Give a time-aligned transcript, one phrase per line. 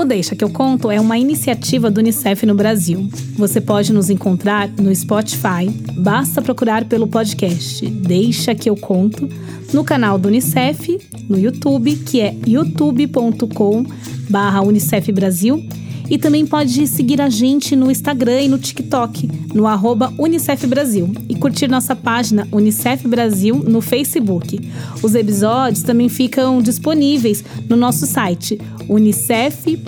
[0.00, 3.06] O Deixa que eu conto é uma iniciativa do Unicef no Brasil.
[3.36, 9.28] Você pode nos encontrar no Spotify, basta procurar pelo podcast Deixa que eu conto,
[9.74, 15.62] no canal do Unicef, no YouTube, que é youtube.com/unicef Brasil,
[16.10, 21.12] e também pode seguir a gente no Instagram e no TikTok, no arroba Unicef Brasil,
[21.28, 24.60] e curtir nossa página Unicef Brasil no Facebook.
[25.02, 29.80] Os episódios também ficam disponíveis no nosso site unicef.org.br.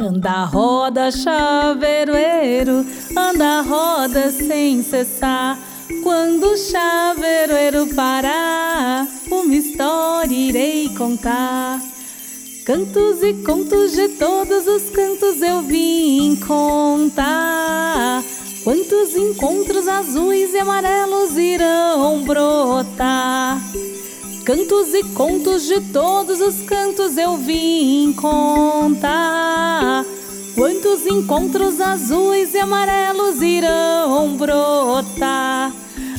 [0.00, 2.84] Anda, roda, chaveiroeiro,
[3.16, 5.58] anda, roda sem cessar.
[6.04, 11.80] Quando o chaveiroeiro parar, uma história irei contar.
[12.68, 18.22] Cantos e contos de todos os cantos eu vim contar.
[18.62, 23.58] Quantos encontros azuis e amarelos irão brotar?
[24.44, 30.04] Cantos e contos de todos os cantos eu vim contar.
[30.54, 35.72] Quantos encontros azuis e amarelos irão brotar?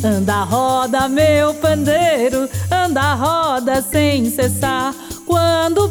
[0.04, 4.96] Anda, roda, meu pandeiro, anda, roda sem cessar.
[5.28, 5.90] Quando o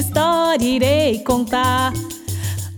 [0.00, 1.92] história irei contar.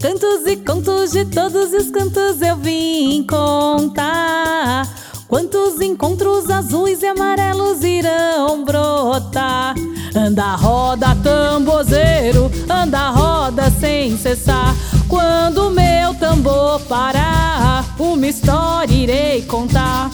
[0.01, 4.89] Cantos e contos de todos os cantos eu vim contar.
[5.29, 9.75] Quantos encontros azuis e amarelos irão brotar?
[10.15, 14.75] Anda, roda, tambozeiro, anda, roda sem cessar.
[15.09, 20.11] Quando meu tambor parar, uma história irei contar.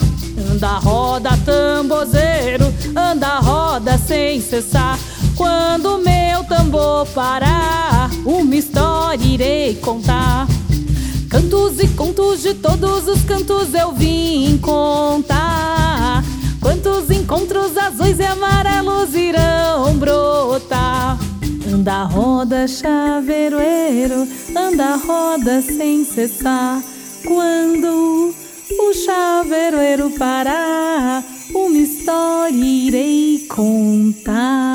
[0.52, 4.97] Anda, roda, tambozeiro, anda, roda sem cessar.
[5.48, 10.46] Quando meu tambor parar, uma história irei contar.
[11.30, 16.22] Cantos e contos de todos os cantos eu vim contar.
[16.60, 21.18] Quantos encontros azuis e amarelos irão brotar?
[21.72, 26.82] Anda, roda, chaveiroeiro, anda, roda sem cessar.
[27.26, 28.34] Quando
[28.78, 34.67] o chaveiroeiro parar, uma história irei contar.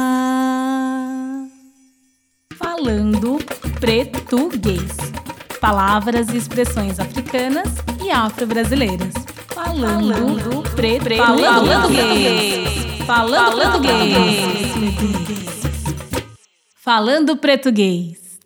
[2.83, 3.37] Falando
[3.79, 4.97] português.
[5.61, 7.69] Palavras e expressões africanas
[8.03, 9.13] e afro-brasileiras.
[9.47, 11.17] Falando, falando português.
[13.07, 14.83] Falando português.
[16.75, 18.39] Falando português.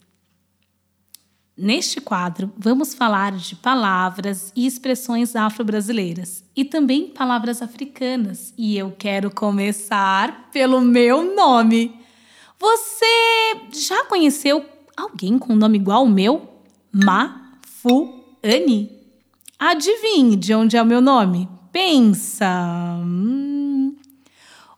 [1.57, 8.53] Neste quadro, vamos falar de palavras e expressões afro-brasileiras e também palavras africanas.
[8.55, 12.05] E eu quero começar pelo meu nome.
[12.59, 13.05] Você
[13.71, 16.49] já conheceu alguém com nome igual ao meu?
[16.91, 18.91] Ma-fu-ani.
[19.59, 21.49] Adivinhe de onde é o meu nome?
[21.71, 22.99] Pensa.
[23.03, 23.95] Hum.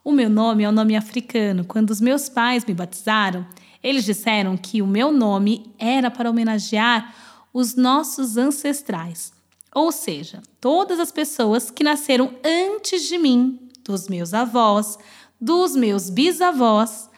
[0.02, 1.64] O meu nome é um nome africano.
[1.64, 3.46] Quando os meus pais me batizaram,
[3.82, 7.14] eles disseram que o meu nome era para homenagear
[7.52, 9.32] os nossos ancestrais,
[9.74, 14.96] ou seja, todas as pessoas que nasceram antes de mim, dos meus avós,
[15.40, 17.09] dos meus bisavós.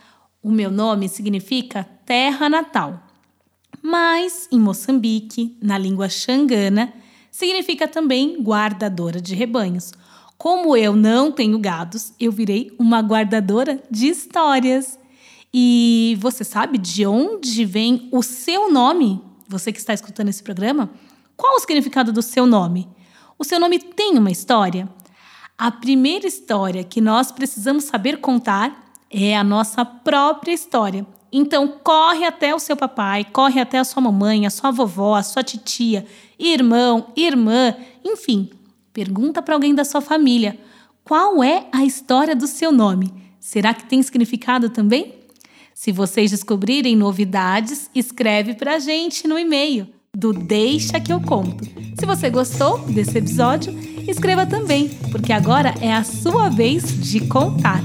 [0.42, 3.00] O meu nome significa terra natal.
[3.80, 6.92] Mas em Moçambique, na língua xangana,
[7.30, 9.92] significa também guardadora de rebanhos.
[10.36, 14.98] Como eu não tenho gados, eu virei uma guardadora de histórias.
[15.54, 19.22] E você sabe de onde vem o seu nome?
[19.46, 20.90] Você que está escutando esse programa?
[21.36, 22.88] Qual o significado do seu nome?
[23.38, 24.88] O seu nome tem uma história?
[25.56, 31.06] A primeira história que nós precisamos saber contar é a nossa própria história.
[31.30, 35.22] Então, corre até o seu papai, corre até a sua mamãe, a sua vovó, a
[35.22, 36.06] sua titia,
[36.38, 37.74] irmão, irmã,
[38.04, 38.50] enfim,
[38.92, 40.58] pergunta para alguém da sua família
[41.04, 43.12] qual é a história do seu nome.
[43.40, 45.14] Será que tem significado também?
[45.74, 51.64] Se vocês descobrirem novidades, escreve para a gente no e-mail do Deixa que eu conto.
[51.98, 53.74] Se você gostou desse episódio,
[54.06, 57.82] escreva também, porque agora é a sua vez de contar.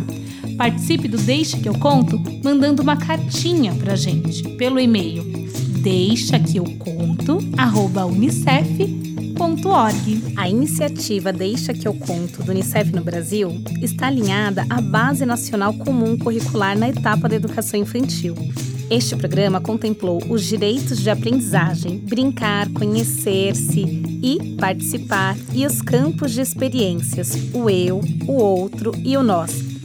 [0.57, 5.38] Participe do Deixa que eu conto mandando uma cartinha pra gente pelo e-mail
[5.88, 7.38] deixa que eu conto.
[10.36, 15.74] A iniciativa Deixa que eu conto do Unicef no Brasil está alinhada à Base Nacional
[15.74, 18.36] Comum Curricular na etapa da educação infantil.
[18.89, 23.81] Este programa contemplou os direitos de aprendizagem, brincar, conhecer-se
[24.21, 29.76] e participar e os campos de experiências, o eu, o outro e o nós,